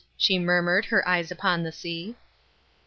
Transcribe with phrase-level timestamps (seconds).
[0.17, 2.15] she murmured, her eyes upon the sea.